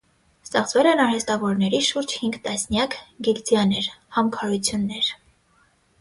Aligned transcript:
Ստեղծվել 0.45 0.87
են 0.91 1.01
արհեստավորների 1.03 1.81
շուրջ 1.89 2.15
հինգ 2.21 2.39
տասնյակ 2.47 2.97
գիլդիաներ 3.29 3.91
(համքարություններ)։ 4.19 5.13